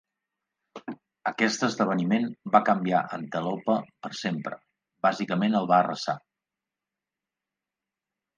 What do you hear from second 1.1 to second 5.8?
Aquest esdeveniment va canviar Antelope per sempre- bàsicament el va